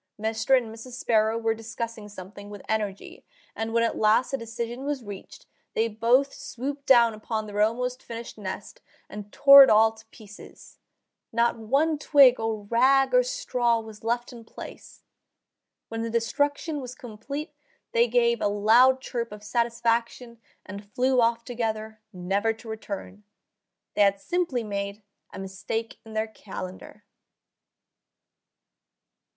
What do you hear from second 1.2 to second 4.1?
were discussing something with energy, and when at